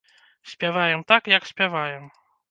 Спяваем 0.53 1.03
так, 1.11 1.29
як 1.33 1.45
спяваем. 1.51 2.09